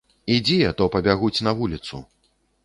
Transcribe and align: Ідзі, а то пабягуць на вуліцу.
Ідзі, 0.35 0.55
а 0.69 0.71
то 0.79 0.87
пабягуць 0.95 1.43
на 1.49 1.55
вуліцу. 1.61 2.01